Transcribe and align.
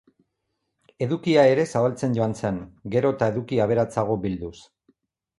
Edukia 1.05 1.43
ere 1.49 1.65
zabaltzen 1.73 2.15
joan 2.19 2.33
zen, 2.41 2.57
gero 2.95 3.11
eta 3.17 3.27
eduki 3.33 3.61
aberatsago 3.67 4.15
bilduz. 4.25 4.55